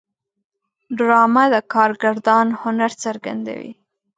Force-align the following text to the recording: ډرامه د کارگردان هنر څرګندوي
ډرامه 0.97 1.43
د 1.53 1.55
کارگردان 1.73 2.47
هنر 2.61 2.91
څرګندوي 3.03 3.71